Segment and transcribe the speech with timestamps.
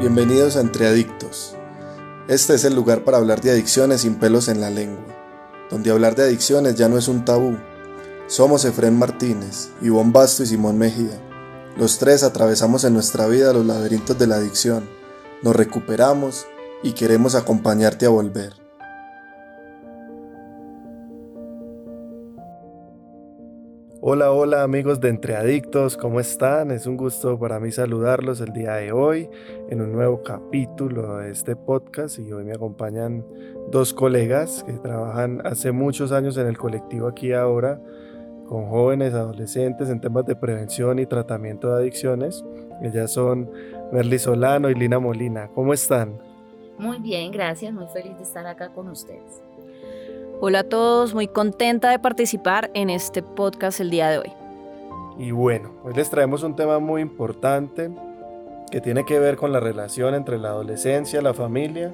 [0.00, 1.54] Bienvenidos a Entre Adictos.
[2.26, 5.04] Este es el lugar para hablar de adicciones sin pelos en la lengua,
[5.68, 7.58] donde hablar de adicciones ya no es un tabú.
[8.26, 11.20] Somos Efren Martínez, Ivonne Basto y Simón Mejía.
[11.76, 14.88] Los tres atravesamos en nuestra vida los laberintos de la adicción,
[15.42, 16.46] nos recuperamos
[16.82, 18.59] y queremos acompañarte a volver.
[24.02, 26.70] Hola, hola amigos de Entre Adictos, ¿cómo están?
[26.70, 29.28] Es un gusto para mí saludarlos el día de hoy
[29.68, 33.26] en un nuevo capítulo de este podcast y hoy me acompañan
[33.70, 37.78] dos colegas que trabajan hace muchos años en el colectivo aquí ahora
[38.48, 42.42] con jóvenes, adolescentes en temas de prevención y tratamiento de adicciones.
[42.80, 43.50] Ellas son
[43.92, 45.50] Merly Solano y Lina Molina.
[45.54, 46.18] ¿Cómo están?
[46.78, 49.42] Muy bien, gracias, muy feliz de estar acá con ustedes.
[50.42, 54.32] Hola a todos, muy contenta de participar en este podcast el día de hoy.
[55.18, 57.90] Y bueno, hoy les traemos un tema muy importante
[58.70, 61.92] que tiene que ver con la relación entre la adolescencia, la familia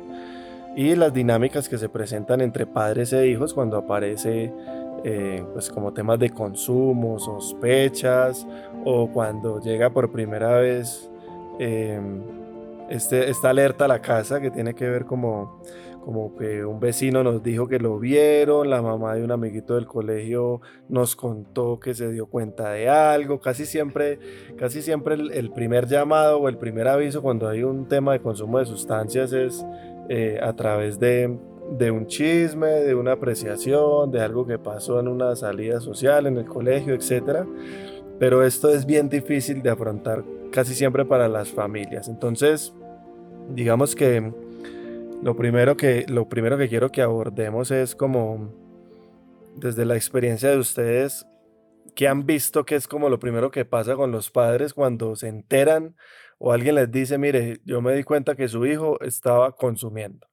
[0.77, 4.53] y las dinámicas que se presentan entre padres e hijos cuando aparece
[5.03, 8.47] eh, pues como temas de consumo, sospechas
[8.85, 11.11] o cuando llega por primera vez
[11.59, 12.01] eh,
[12.89, 15.61] este, esta alerta a la casa que tiene que ver como
[16.07, 19.87] como que un vecino nos dijo que lo vieron, la mamá de un amiguito del
[19.87, 24.21] colegio nos contó que se dio cuenta de algo, casi siempre,
[24.57, 28.61] casi siempre el, primer llamado o el primer aviso cuando hay un tema de consumo
[28.61, 29.67] de sustancias es
[30.09, 31.37] eh, a través de,
[31.77, 36.37] de un chisme, de una apreciación, de algo que pasó en una salida social, en
[36.37, 37.41] el colegio, etc.
[38.21, 42.07] Pero esto es bien difícil de afrontar casi siempre para las familias.
[42.07, 42.73] Entonces,
[43.53, 44.46] digamos que
[45.23, 48.53] lo primero que, lo primero que quiero que abordemos es como
[49.57, 51.27] desde la experiencia de ustedes,
[51.95, 55.29] ¿qué han visto que es como lo primero que pasa con los padres cuando se
[55.29, 55.97] enteran
[56.39, 60.27] o alguien les dice, mire, yo me di cuenta que su hijo estaba consumiendo?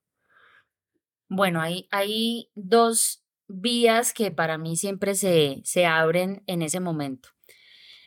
[1.29, 7.29] Bueno, hay, hay dos vías que para mí siempre se, se abren en ese momento.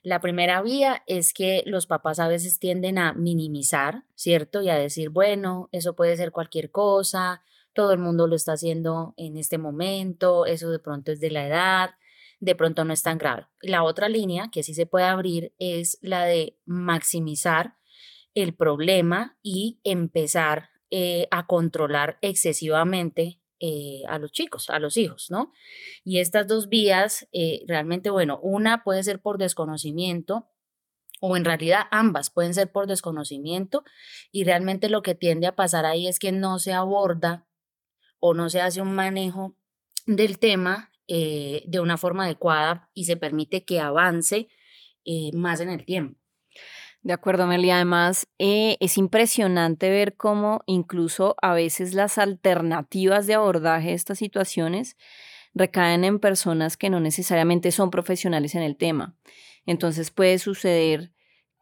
[0.06, 4.62] La primera vía es que los papás a veces tienden a minimizar, ¿cierto?
[4.62, 9.14] Y a decir, bueno, eso puede ser cualquier cosa, todo el mundo lo está haciendo
[9.16, 11.90] en este momento, eso de pronto es de la edad,
[12.38, 13.48] de pronto no es tan grave.
[13.62, 17.74] La otra línea que sí se puede abrir es la de maximizar
[18.32, 25.30] el problema y empezar eh, a controlar excesivamente eh, a los chicos, a los hijos,
[25.30, 25.52] ¿no?
[26.04, 30.50] Y estas dos vías, eh, realmente, bueno, una puede ser por desconocimiento
[31.20, 33.82] o en realidad ambas pueden ser por desconocimiento
[34.30, 37.46] y realmente lo que tiende a pasar ahí es que no se aborda
[38.20, 39.56] o no se hace un manejo
[40.06, 44.48] del tema eh, de una forma adecuada y se permite que avance
[45.32, 46.25] más en el tiempo.
[47.06, 47.70] De acuerdo, Meli.
[47.70, 54.18] Además, eh, es impresionante ver cómo incluso a veces las alternativas de abordaje de estas
[54.18, 54.96] situaciones
[55.54, 59.14] recaen en personas que no necesariamente son profesionales en el tema.
[59.66, 61.12] Entonces puede suceder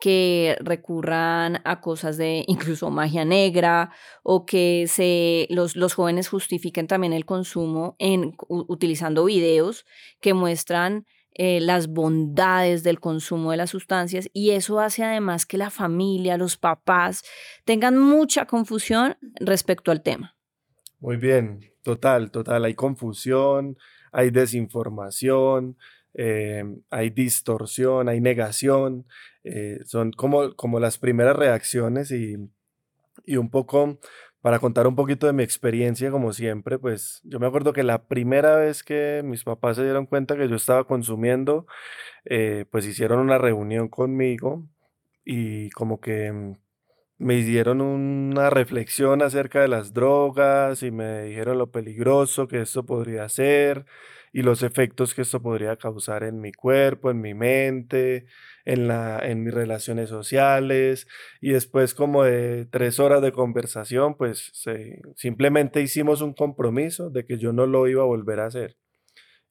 [0.01, 3.91] que recurran a cosas de incluso magia negra
[4.23, 9.85] o que se, los, los jóvenes justifiquen también el consumo en, utilizando videos
[10.23, 11.05] que muestran
[11.35, 16.37] eh, las bondades del consumo de las sustancias y eso hace además que la familia,
[16.37, 17.25] los papás
[17.65, 20.37] tengan mucha confusión respecto al tema.
[21.01, 23.77] Muy bien, total, total, hay confusión,
[24.13, 25.77] hay desinformación,
[26.15, 29.07] eh, hay distorsión, hay negación,
[29.43, 32.37] eh, son como, como las primeras reacciones y,
[33.27, 33.99] y un poco
[34.45, 38.05] para contar un poquito de mi experiencia, como siempre, pues yo me acuerdo que la
[38.09, 41.67] primera vez que mis papás se dieron cuenta que yo estaba consumiendo,
[42.27, 44.69] eh, pues hicieron una reunión conmigo
[45.25, 46.59] y como que mm,
[47.17, 52.85] me hicieron una reflexión acerca de las drogas y me dijeron lo peligroso que esto
[52.85, 53.87] podría ser
[54.35, 58.27] y los efectos que esto podría causar en mi cuerpo, en mi mente,
[58.65, 61.07] en, la, en mis relaciones sociales
[61.41, 64.51] y después como de tres horas de conversación, pues
[65.15, 68.77] simplemente hicimos un compromiso de que yo no lo iba a volver a hacer.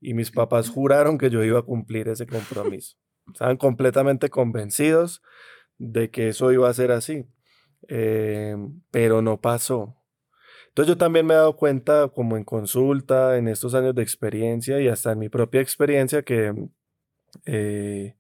[0.02, 2.98] Y mis papás juraron que yo iba a cumplir ese compromiso.
[3.32, 5.22] Estaban completamente convencidos
[5.78, 7.26] de que eso iba a ser así,
[7.88, 8.58] eh,
[8.92, 10.03] pero no pasó.
[10.74, 14.82] Entonces yo también me he dado cuenta, como en consulta, en estos años de experiencia
[14.82, 16.52] y hasta en mi propia experiencia, que
[17.46, 18.16] eh,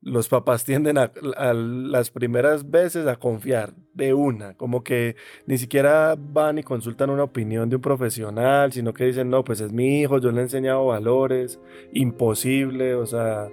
[0.00, 1.12] los papás tienden a,
[1.52, 7.24] las primeras veces a confiar de una, como que ni siquiera van y consultan una
[7.24, 10.44] opinión de un profesional, sino que dicen, no, pues es mi hijo, yo le he
[10.44, 11.60] enseñado valores,
[11.92, 13.50] imposible, o sea,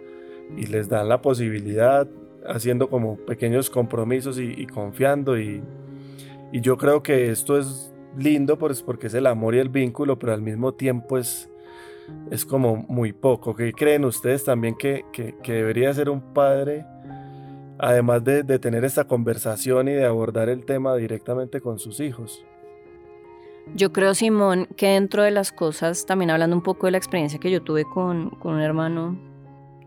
[0.56, 2.07] y les dan la posibilidad
[2.45, 5.62] haciendo como pequeños compromisos y, confiando y,
[6.54, 10.19] y, yo creo que esto es lindo pues, porque es el amor y el vínculo,
[10.19, 11.50] pero al mismo tiempo es,
[12.31, 13.56] es como muy poco.
[13.56, 16.86] ¿Qué creen ustedes también que, que, debería ser un padre?
[17.80, 22.44] Además de, de tener esta conversación y de abordar el tema directamente con sus hijos.
[23.75, 27.39] Yo creo, Simón, que dentro de las cosas, también hablando un poco de la experiencia
[27.39, 29.19] que yo tuve con, con un hermano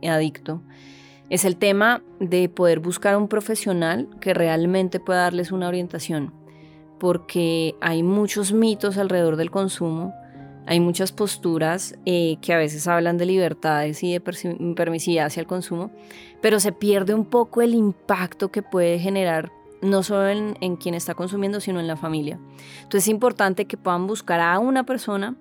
[0.03, 0.63] adicto,
[1.31, 6.33] es el tema de poder buscar un profesional que realmente pueda darles una orientación,
[7.01, 10.15] porque hay muchos mitos alrededor del consumo,
[10.67, 15.49] hay muchas posturas eh, que a veces hablan de libertades y de permisividad hacia el
[15.49, 15.91] consumo,
[16.41, 19.51] pero se pierde un poco el impacto que puede generar
[19.83, 22.39] no solo en, quien está consumiendo, sino en la familia.
[22.83, 25.37] Entonces es importante que puedan buscar a una persona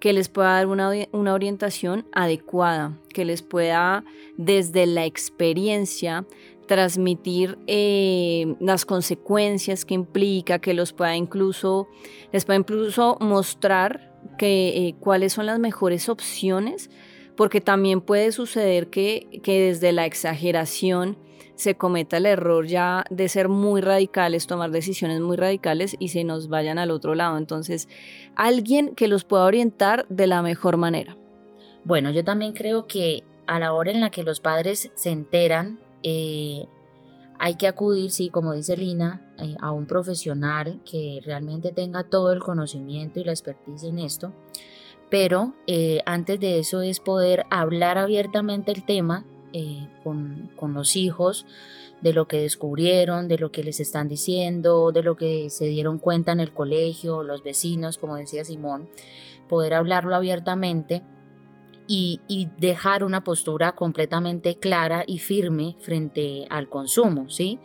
[0.00, 4.04] que les pueda dar una, orientación adecuada, que les pueda
[4.36, 6.26] desde la experiencia
[6.66, 11.88] transmitir eh, las consecuencias que implica, que los pueda incluso,
[12.32, 16.90] les pueda incluso mostrar que, eh, cuáles son las mejores opciones,
[17.36, 21.18] porque también puede suceder que, que desde la exageración
[21.56, 26.24] se cometa el error ya de ser muy radicales, tomar decisiones muy radicales y se
[26.24, 27.38] nos vayan al otro lado.
[27.38, 27.88] Entonces,
[28.34, 31.16] alguien que los pueda orientar de la mejor manera.
[31.84, 35.78] Bueno, yo también creo que a la hora en la que los padres se enteran,
[36.04, 36.68] eh,
[37.38, 42.32] hay que acudir, sí, como dice Lina, eh, a un profesional que realmente tenga todo
[42.32, 44.32] el conocimiento y la expertise en esto.
[45.10, 51.46] Pero eh, antes de eso es poder hablar abiertamente el tema eh, con, los hijos
[52.00, 55.98] de lo que descubrieron, de lo que les están diciendo, de lo que se dieron
[55.98, 58.88] cuenta en el colegio, los vecinos, como decía Simón,
[59.48, 61.02] poder hablarlo abiertamente
[61.86, 67.58] y, y, dejar una postura completamente clara y firme frente al consumo, ¿sí?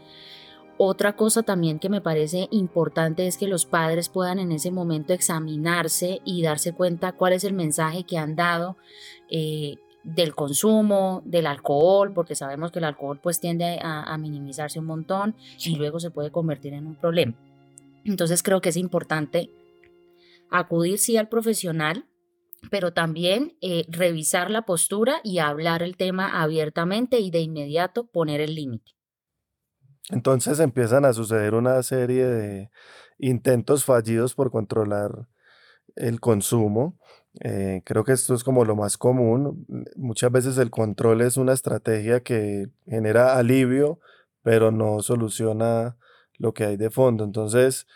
[0.82, 5.12] Otra cosa también que me parece importante es que los padres puedan en ese momento
[5.12, 8.78] examinarse y darse cuenta cuál es el mensaje que han dado
[9.30, 14.86] eh, del consumo, del alcohol, porque sabemos que el alcohol pues tiende a, minimizarse un
[14.86, 17.34] montón y luego se puede convertir en un problema.
[18.06, 19.50] Entonces creo que es importante
[20.50, 22.06] acudir sí al profesional,
[22.72, 28.42] pero también eh, revisar la postura y hablar el tema abiertamente y de inmediato poner
[28.42, 28.92] el límite.
[30.10, 32.70] Entonces empiezan a suceder una serie de
[33.18, 35.28] intentos fallidos por controlar
[35.96, 36.98] el consumo
[37.42, 39.66] eh, creo que esto es como lo más común.
[39.96, 44.00] Muchas veces el control es una estrategia que genera alivio,
[44.42, 45.98] pero no soluciona
[46.38, 47.24] lo que hay de fondo.
[47.24, 47.88] Entonces,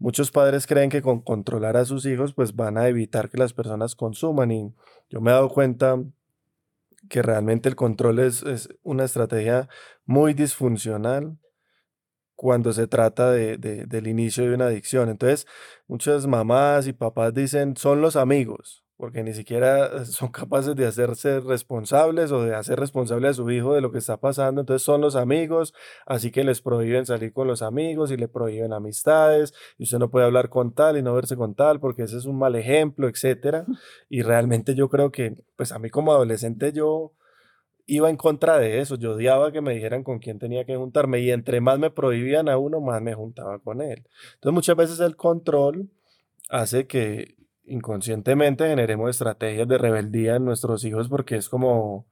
[0.00, 3.52] muchos padres creen que con controlar a sus hijos, pues van a evitar que las
[3.52, 4.50] personas consuman.
[4.50, 4.74] Y
[5.08, 6.02] yo me he dado cuenta
[7.08, 9.68] que realmente el control es, es una estrategia
[10.04, 11.38] muy disfuncional
[12.34, 15.10] cuando se trata de, del inicio de una adicción.
[15.10, 15.46] Entonces,
[15.86, 21.40] muchas mamás y papás dicen, son los amigos, porque ni siquiera son capaces de hacerse
[21.40, 24.60] responsables o de hacer responsable a su hijo de lo que está pasando.
[24.60, 25.72] Entonces, son los amigos,
[26.04, 30.10] así que les prohíben salir con los amigos y le prohíben amistades, y usted no
[30.10, 33.08] puede hablar con tal y no verse con tal, porque ese es un mal ejemplo,
[33.08, 33.64] etcétera.
[34.10, 37.12] Y realmente yo creo que, pues a mí como adolescente yo
[37.86, 38.96] iba en contra de eso.
[38.96, 42.48] Yo odiaba que me dijeran con quién tenía que juntarme y entre más me prohibían
[42.48, 44.04] a uno, más me juntaba con él.
[44.34, 45.88] Entonces muchas veces el control
[46.48, 52.06] hace que inconscientemente generemos estrategias de rebeldía en nuestros hijos porque es como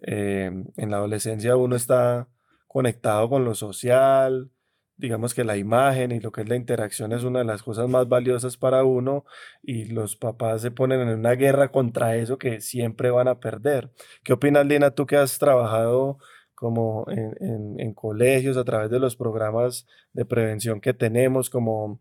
[0.00, 2.28] eh, en la adolescencia uno está
[2.68, 4.50] conectado con lo social,
[4.96, 7.88] digamos que la imagen y lo que es la interacción es una de las cosas
[7.88, 9.24] más valiosas para uno
[9.62, 13.90] y los papás se ponen en una guerra contra eso que siempre van a perder.
[14.24, 16.18] ¿Qué opinas, Lina, tú que has trabajado
[16.54, 22.00] como en, colegios a través de los programas de prevención que tenemos, como,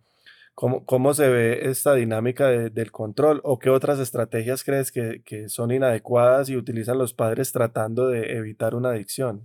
[0.56, 5.72] cómo, se ve esta dinámica del control o qué otras estrategias crees que, que son
[5.72, 9.44] inadecuadas y utilizan los padres tratando de evitar una adicción?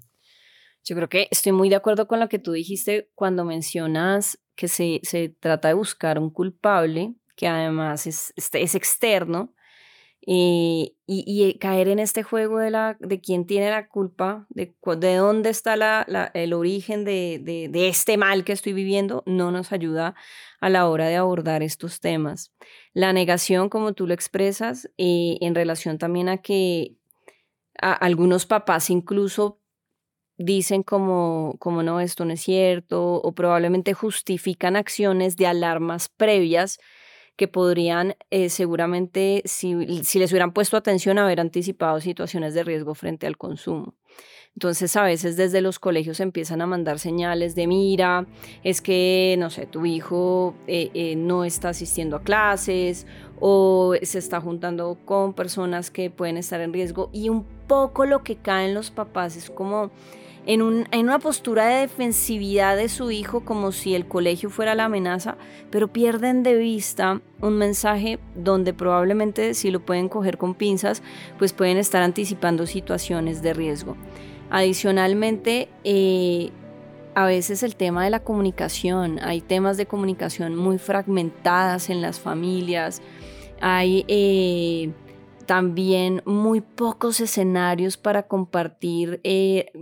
[0.85, 4.69] Yo creo que estoy muy de acuerdo con lo que tú dijiste cuando mencionas que
[4.69, 9.55] se, se trata de buscar un culpable, que además es, es externo,
[10.27, 14.75] eh, y, y, caer en este juego de, la, de quién tiene la culpa, de,
[14.99, 19.73] de dónde está la, el origen de, de, este mal que estoy viviendo, no nos
[19.73, 20.15] ayuda
[20.61, 22.53] a la hora de abordar estos temas.
[22.93, 26.97] La negación, como tú lo expresas, eh, en relación también a que
[27.81, 29.59] algunos papás incluso
[30.37, 36.79] dicen como, como no, esto no es cierto, o probablemente justifican acciones de alarmas previas
[37.40, 42.94] que podrían eh, seguramente, si, si les hubieran puesto atención, haber anticipado situaciones de riesgo
[42.94, 43.94] frente al consumo.
[44.54, 48.26] Entonces a veces desde los colegios empiezan a mandar señales de mira,
[48.62, 53.06] es que, no sé, tu hijo eh, eh, no está asistiendo a clases
[53.40, 58.23] o se está juntando con personas que pueden estar en riesgo y un poco lo
[58.23, 59.90] que caen los papás es como
[60.47, 65.37] en, una postura de defensividad de su hijo como si el colegio fuera la amenaza,
[65.70, 71.02] pero pierden de vista un mensaje donde probablemente si lo pueden coger con pinzas,
[71.38, 73.97] pues pueden estar anticipando situaciones de riesgo.
[74.50, 76.50] Adicionalmente, eh,
[77.14, 82.18] a veces el tema de la comunicación, hay temas de comunicación muy fragmentadas en las
[82.18, 83.02] familias,
[83.61, 84.92] hay eh,
[85.47, 89.73] también muy pocos escenarios para compartir eh,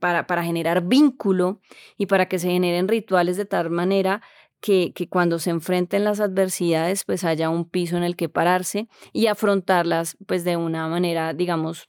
[0.00, 1.60] para, generar vínculo
[1.96, 4.22] y para que se generen rituales de tal manera
[4.60, 8.88] que, que, cuando se enfrenten las adversidades, pues haya un piso en el que pararse
[9.12, 11.88] y afrontarlas pues de una manera, digamos,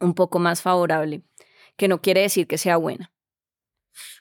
[0.00, 1.22] un poco más favorable,
[1.76, 3.12] que no quiere decir que sea buena.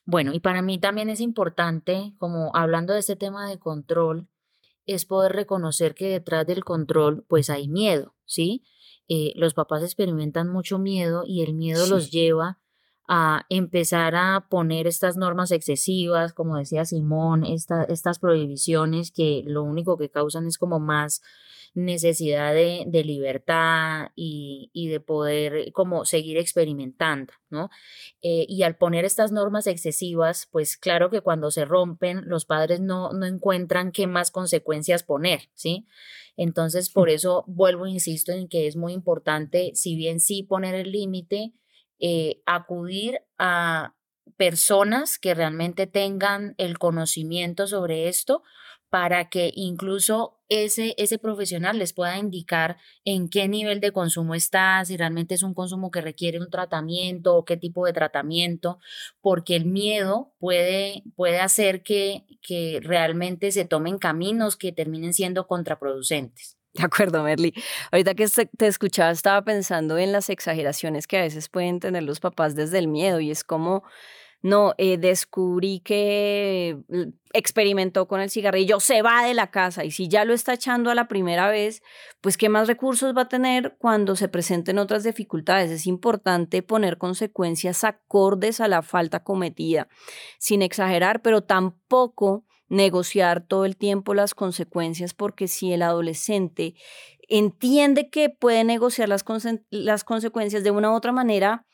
[0.05, 4.27] Bueno, y para mí también es importante, como hablando de este tema de control,
[4.85, 8.63] es poder reconocer que detrás del control pues hay miedo, ¿sí?
[9.07, 12.59] Eh, los papás experimentan mucho miedo y el miedo los lleva
[13.07, 19.97] a empezar a poner estas normas excesivas, como decía Simón, estas prohibiciones que lo único
[19.97, 21.21] que causan es como más
[21.75, 27.69] necesidad de, libertad y, de poder como seguir experimentando, ¿no?
[28.21, 32.79] Eh, y al poner estas normas excesivas, pues claro que cuando se rompen, los padres
[32.79, 35.85] no, no encuentran qué más consecuencias poner, ¿sí?
[36.37, 40.91] Entonces, por eso vuelvo, insisto en que es muy importante, si bien sí poner el
[40.91, 41.53] límite,
[41.99, 43.95] eh, acudir a
[44.37, 48.43] personas que realmente tengan el conocimiento sobre esto
[48.89, 54.83] para que incluso ese, ese profesional les pueda indicar en qué nivel de consumo está,
[54.85, 58.79] si realmente es un consumo que requiere un tratamiento o qué tipo de tratamiento,
[59.21, 65.47] porque el miedo puede, puede hacer que, que realmente se tomen caminos que terminen siendo
[65.47, 66.57] contraproducentes.
[66.75, 67.53] De acuerdo, Merly.
[67.91, 68.27] Ahorita que
[68.57, 72.79] te escuchaba estaba pensando en las exageraciones que a veces pueden tener los papás desde
[72.79, 73.83] el miedo y es como,
[74.41, 76.77] no, eh, descubrí que
[77.31, 80.91] experimentó con el cigarrillo, se va de la casa y si ya lo está echando
[80.91, 81.81] a la primera vez,
[82.19, 85.71] pues qué más recursos va a tener cuando se presenten otras dificultades.
[85.71, 89.87] Es importante poner consecuencias acordes a la falta cometida,
[90.39, 92.43] sin exagerar, pero tampoco
[92.75, 96.75] negociar todo el tiempo las consecuencias, porque si el adolescente
[97.27, 101.65] entiende que puede negociar las, consecuencias de una u otra manera,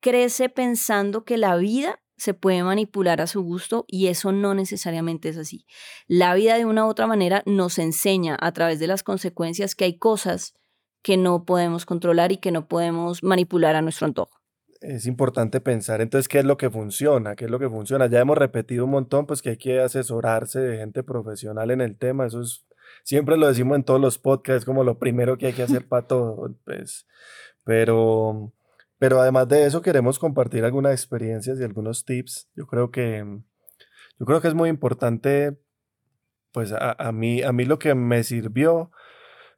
[0.00, 5.28] crece pensando que la vida se puede manipular a su gusto y eso no necesariamente
[5.28, 5.64] es así.
[6.08, 9.84] La vida de una u otra manera nos enseña a través de las consecuencias que
[9.84, 10.54] hay cosas
[11.02, 14.38] que no podemos controlar y que no podemos manipular a nuestro antojo
[14.80, 18.06] es importante pensar entonces qué es lo que funciona, qué es lo que funciona.
[18.06, 21.96] Ya hemos repetido un montón, pues que hay que asesorarse de gente profesional en el
[21.96, 22.26] tema.
[22.26, 22.64] Eso es,
[23.02, 26.06] siempre lo decimos en todos los podcasts, como lo primero que hay que hacer para
[26.06, 26.54] todo.
[26.64, 27.06] Pues,
[27.64, 28.52] pero,
[28.98, 32.48] pero además de eso queremos compartir algunas experiencias y algunos tips.
[32.54, 33.24] Yo creo que,
[34.18, 35.58] yo creo que es muy importante,
[36.52, 38.90] pues a, a mí, a mí lo que me sirvió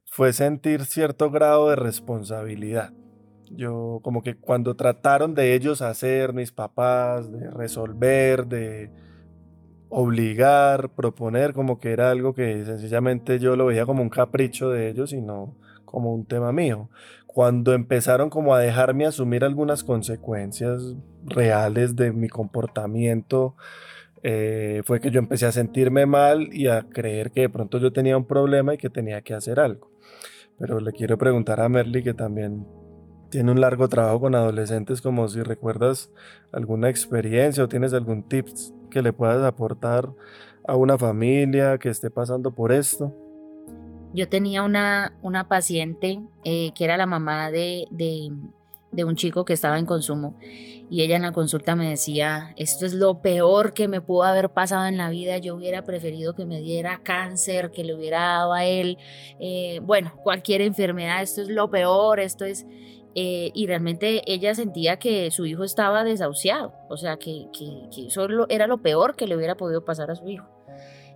[0.05, 2.93] fue sentir cierto grado de responsabilidad
[3.51, 8.91] yo como que cuando trataron de ellos hacer, mis papás, de resolver, de
[9.89, 14.89] obligar, proponer, como que era algo que sencillamente yo lo veía como un capricho de
[14.89, 16.89] ellos y no como un tema mío.
[17.27, 23.57] Cuando empezaron como a dejarme asumir algunas consecuencias reales de mi comportamiento,
[24.23, 27.93] eh, fue que yo empecé a sentirme mal y a creer que de pronto yo
[27.93, 29.91] tenía un problema y que tenía que hacer algo.
[30.59, 32.67] Pero le quiero preguntar a Merly que también
[33.31, 36.11] tiene un largo trabajo con adolescentes, como si recuerdas
[36.53, 40.11] alguna experiencia o tienes algún tips que le puedas aportar
[40.67, 43.15] a una familia que esté pasando por esto.
[44.13, 49.53] Yo tenía una, una paciente eh, que era la mamá de, de, un chico que
[49.53, 53.87] estaba en consumo y ella en la consulta me decía, esto es lo peor que
[53.87, 57.85] me pudo haber pasado en la vida, yo hubiera preferido que me diera cáncer, que
[57.85, 58.99] le hubiera dado a él,
[59.39, 62.67] eh, bueno, cualquier enfermedad, esto es lo peor, esto es...
[63.15, 68.27] Eh, y realmente ella sentía que su hijo estaba desahuciado, o sea, que, que, eso
[68.49, 70.47] era lo peor que le hubiera podido pasar a su hijo.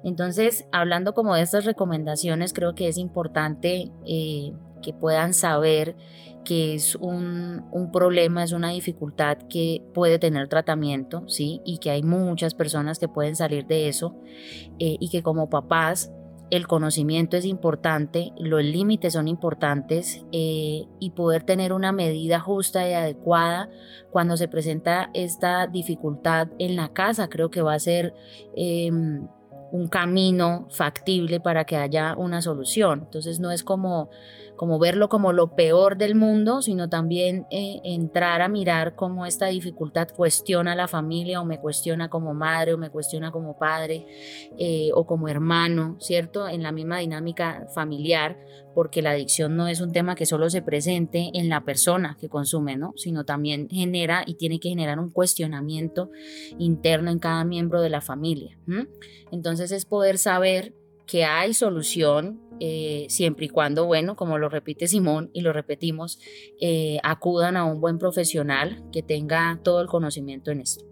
[0.02, 5.96] Entonces, hablando como de estas recomendaciones, creo que es importante eh, que puedan saber
[6.44, 11.62] que es un, problema, es una dificultad que puede tener tratamiento, ¿sí?
[11.64, 14.14] Y que hay muchas personas que pueden salir de eso
[14.78, 16.12] eh, y que como papás
[16.56, 22.88] el conocimiento es importante, los límites son importantes eh, y poder tener una medida justa
[22.88, 23.70] y adecuada
[24.10, 28.14] cuando se presenta esta dificultad en la casa creo que va a ser
[28.54, 29.26] em,
[29.72, 33.00] un camino factible para que haya una solución.
[33.06, 34.08] Entonces no es como
[34.56, 39.46] como verlo como lo peor del mundo, sino también eh, entrar a mirar cómo esta
[39.46, 44.06] dificultad cuestiona a la familia o me cuestiona como madre o me cuestiona como padre
[44.58, 46.48] eh, o como hermano, ¿cierto?
[46.48, 48.38] En la misma dinámica familiar,
[48.74, 52.28] porque la adicción no es un tema que solo se presente en la persona que
[52.28, 52.92] consume, ¿no?
[52.96, 56.10] Sino también genera y tiene que generar un cuestionamiento
[56.58, 58.58] interno en cada miembro de la familia.
[59.30, 60.74] Entonces es poder saber
[61.06, 66.18] que hay solución eh, siempre y cuando, bueno, como lo repite Simón y lo repetimos,
[66.60, 70.84] eh, acudan a un buen profesional que tenga todo el conocimiento en esto.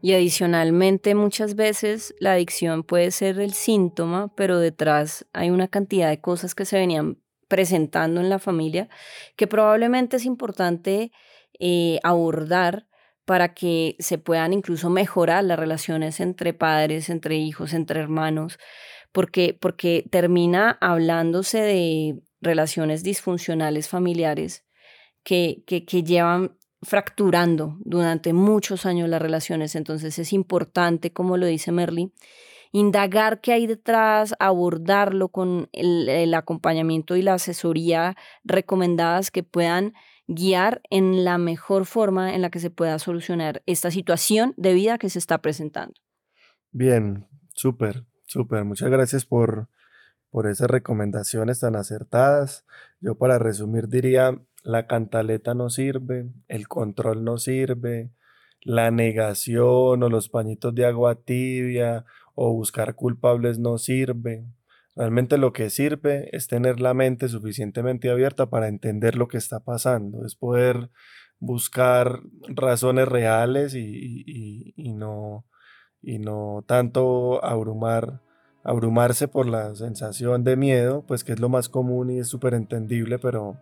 [0.00, 6.08] Y adicionalmente muchas veces la adicción puede ser el síntoma, pero detrás hay una cantidad
[6.08, 8.88] de cosas que se venían presentando en la familia
[9.36, 11.10] que probablemente es importante
[11.58, 12.86] eh, abordar
[13.24, 18.58] para que se puedan incluso mejorar las relaciones entre padres, entre hijos, entre hermanos,
[19.12, 24.64] porque, porque termina hablándose de relaciones disfuncionales familiares
[25.22, 29.74] que, que, llevan fracturando durante muchos años las relaciones.
[29.74, 32.12] Entonces es importante, como lo dice Merly,
[32.72, 39.94] indagar qué hay detrás, abordarlo con el, el, acompañamiento y la asesoría recomendadas que puedan
[40.28, 44.98] guiar en la mejor forma en la que se pueda solucionar esta situación de vida
[44.98, 45.94] que se está presentando.
[46.70, 48.07] Bien, súper.
[48.28, 49.68] Súper, muchas gracias por,
[50.30, 52.66] por esas recomendaciones tan acertadas.
[53.00, 58.10] Yo para resumir diría, la cantaleta no sirve, el control no sirve,
[58.60, 62.04] la negación o los pañitos de agua tibia
[62.34, 64.44] o buscar culpables no sirve.
[64.94, 69.60] Realmente lo que sirve es tener la mente suficientemente abierta para entender lo que está
[69.60, 70.90] pasando, es poder
[71.38, 75.46] buscar razones reales y, y no
[76.02, 78.20] y no tanto abrumar,
[78.64, 82.54] abrumarse por la sensación de miedo, pues que es lo más común y es súper
[82.54, 83.56] entendible, pero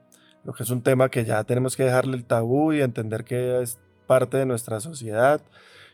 [0.44, 3.60] lo que es un tema que ya tenemos que dejarle el tabú y entender que
[3.62, 5.40] es parte de nuestra sociedad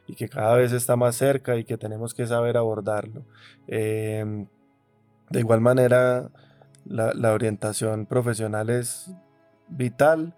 [0.07, 3.25] y que cada vez está más cerca y que tenemos que saber abordarlo.
[3.67, 4.47] Em,
[5.31, 6.31] de igual manera,
[6.85, 9.11] la, la orientación profesional es
[9.69, 10.35] vital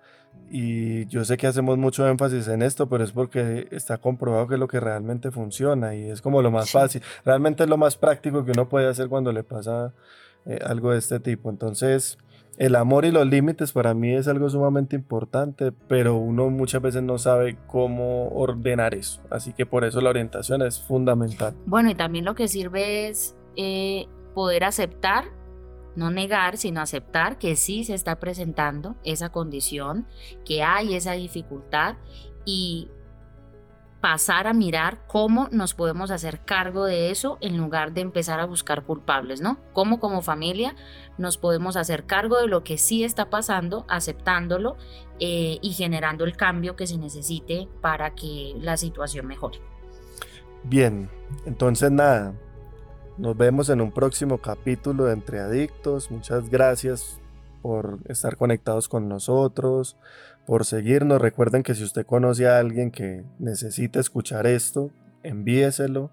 [0.51, 4.55] y yo sé que hacemos mucho énfasis en esto, pero es porque está comprobado que
[4.55, 7.03] es lo que realmente funciona y es como lo más fácil.
[7.25, 9.93] Realmente es lo más práctico que uno puede hacer cuando le pasa
[10.47, 11.51] eh, algo de este tipo.
[11.51, 12.19] Entonces,
[12.57, 17.03] el amor y los límites para mí es algo sumamente importante, pero uno muchas veces
[17.03, 19.23] no sabe cómo ordenar eso.
[19.31, 21.55] Así que por eso la orientación es fundamental.
[21.67, 25.25] Bueno, y también lo que sirve es eh, poder aceptar
[25.97, 30.07] no negar, sino aceptar que sí se está presentando esa condición,
[30.45, 31.97] que hay esa dificultad
[32.45, 32.89] y
[34.05, 38.45] pasar a mirar cómo nos podemos hacer cargo de eso en lugar de empezar a
[38.45, 39.57] buscar culpables, ¿no?
[39.73, 40.77] Cómo como familia
[41.17, 44.77] nos podemos hacer cargo de lo que sí está pasando, aceptándolo
[45.21, 49.61] eh, y generando el cambio que se necesite para que la situación mejore.
[50.65, 51.09] Bien,
[51.47, 52.35] entonces nada,
[53.17, 56.11] nos vemos en un próximo capítulo de Entre Adictos.
[56.11, 57.21] Muchas gracias
[57.63, 59.97] por estar conectados con nosotros,
[60.47, 61.21] por seguirnos.
[61.21, 64.91] Recuerden que si usted conoce a alguien que necesita escuchar esto,
[65.23, 66.11] envíeselo.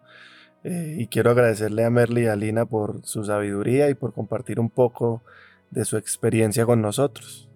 [0.63, 4.59] Eh, y quiero agradecerle a Merly y a Lina por su sabiduría y por compartir
[4.59, 5.23] un poco
[5.71, 7.50] de su experiencia con nosotros.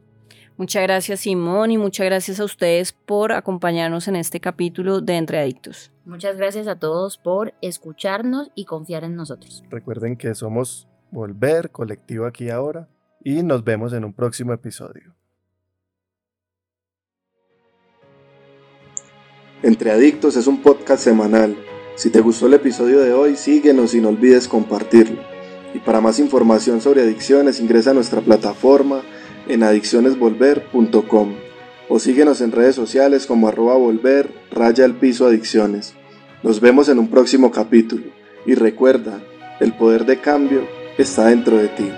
[0.58, 5.38] Muchas gracias Simón y muchas gracias a ustedes por acompañarnos en este capítulo de Entre
[5.38, 5.91] Adictos.
[6.06, 9.63] Muchas gracias a todos por escucharnos y confiar en nosotros.
[9.70, 12.89] Recuerden que somos Volver, colectivo aquí ahora,
[13.24, 15.15] y nos vemos en un próximo episodio.
[19.63, 21.56] Entre Adictos es un podcast semanal.
[21.96, 25.22] Si te gustó el episodio de hoy, síguenos y no olvides compartirlo.
[25.74, 29.02] Y para más información sobre adicciones, ingresa a nuestra plataforma
[29.47, 31.34] en adiccionesvolver.com
[31.88, 35.93] o síguenos en redes sociales como arroba volver raya el piso adicciones.
[36.43, 38.05] Nos vemos en un próximo capítulo
[38.45, 39.21] y recuerda,
[39.60, 41.91] el poder de cambio está dentro de ti.